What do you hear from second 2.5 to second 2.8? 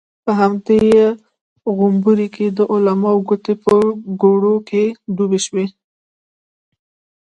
د